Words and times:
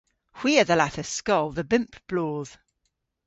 Hwi 0.37 0.51
a 0.61 0.63
dhallathas 0.67 1.11
skol 1.17 1.47
dhe 1.55 1.63
bymp 1.71 1.93
bloodh. 2.09 2.53